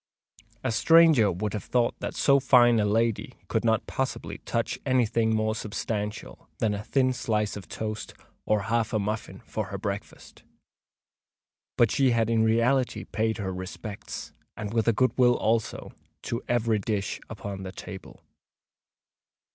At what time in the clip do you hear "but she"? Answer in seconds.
11.77-12.09